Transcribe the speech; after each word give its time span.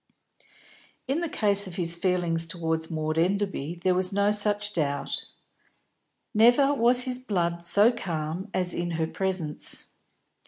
In 1.07 1.19
the 1.21 1.29
case 1.29 1.67
of 1.67 1.75
his 1.75 1.93
feeling 1.95 2.35
towards 2.35 2.89
Maud 2.89 3.19
Enderby 3.19 3.75
there 3.83 3.93
was 3.93 4.11
no 4.11 4.31
such 4.31 4.73
doubt. 4.73 5.27
Never 6.33 6.73
was 6.73 7.03
his 7.03 7.19
blood 7.19 7.63
so 7.63 7.91
calm 7.91 8.49
as 8.51 8.73
in 8.73 8.89
her 8.97 9.05
presence. 9.05 9.89